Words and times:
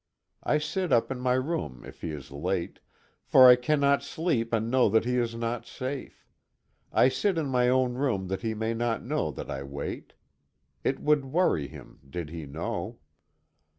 I 0.43 0.57
sit 0.57 0.91
up 0.91 1.11
in 1.11 1.19
my 1.19 1.33
room 1.35 1.83
if 1.85 2.01
he 2.01 2.09
is 2.09 2.31
late, 2.31 2.79
for 3.23 3.47
I 3.47 3.55
cannot 3.55 4.01
sleep 4.01 4.51
and 4.51 4.71
know 4.71 4.89
that 4.89 5.05
he 5.05 5.17
is 5.17 5.35
not 5.35 5.67
safe; 5.67 6.27
I 6.91 7.07
sit 7.07 7.37
in 7.37 7.45
my 7.45 7.69
own 7.69 7.93
room 7.93 8.25
that 8.29 8.41
he 8.41 8.55
may 8.55 8.73
not 8.73 9.03
know 9.03 9.29
that 9.29 9.51
I 9.51 9.61
wait. 9.61 10.13
It 10.83 10.99
would 10.99 11.25
worry 11.25 11.67
him, 11.67 11.99
did 12.09 12.31
he 12.31 12.47
know. 12.47 12.97